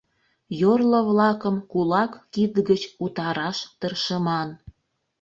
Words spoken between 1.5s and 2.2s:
кулак